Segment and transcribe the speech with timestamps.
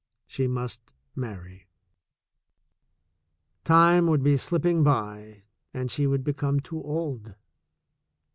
[0.25, 1.67] She must marry.
[3.63, 5.43] Time would be slipping by
[5.75, 7.35] and she would become too old.